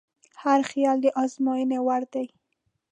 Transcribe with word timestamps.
هر 0.43 0.59
خیال 0.69 0.97
د 1.01 1.05
ازموینې 1.21 1.79
وړ 1.85 2.01
دی. 2.13 2.27